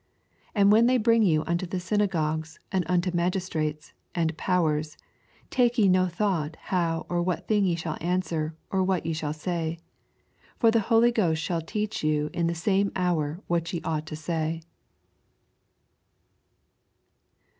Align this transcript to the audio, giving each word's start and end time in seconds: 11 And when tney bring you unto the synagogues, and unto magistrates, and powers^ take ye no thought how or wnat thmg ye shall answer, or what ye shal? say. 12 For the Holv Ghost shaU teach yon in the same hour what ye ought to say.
11 0.55 0.55
And 0.55 0.71
when 0.71 0.87
tney 0.87 1.03
bring 1.03 1.21
you 1.21 1.43
unto 1.45 1.67
the 1.67 1.79
synagogues, 1.79 2.59
and 2.71 2.83
unto 2.89 3.11
magistrates, 3.13 3.93
and 4.15 4.35
powers^ 4.35 4.97
take 5.51 5.77
ye 5.77 5.87
no 5.87 6.07
thought 6.07 6.55
how 6.59 7.05
or 7.07 7.23
wnat 7.23 7.45
thmg 7.47 7.67
ye 7.67 7.75
shall 7.75 7.99
answer, 8.01 8.55
or 8.71 8.81
what 8.81 9.05
ye 9.05 9.13
shal? 9.13 9.31
say. 9.31 9.77
12 10.59 10.59
For 10.59 10.71
the 10.71 10.85
Holv 10.87 11.13
Ghost 11.13 11.43
shaU 11.43 11.59
teach 11.61 12.03
yon 12.03 12.29
in 12.33 12.47
the 12.47 12.55
same 12.55 12.91
hour 12.95 13.41
what 13.45 13.71
ye 13.73 13.79
ought 13.83 14.07
to 14.07 14.15
say. 14.15 14.63